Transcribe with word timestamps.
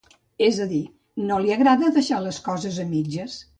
És 0.45 0.55
a 0.63 0.65
dir, 0.71 0.79
no 1.33 1.37
li 1.45 1.53
agrada 1.57 1.93
deixar 1.99 2.23
les 2.25 2.43
coses 2.51 2.83
a 2.87 2.91
mitges. 2.97 3.41